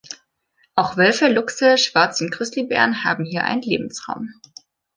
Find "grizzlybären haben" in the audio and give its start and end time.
2.31-3.23